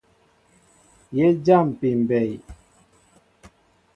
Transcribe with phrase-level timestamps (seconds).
[1.15, 2.29] Yé jáámpí mbɛy.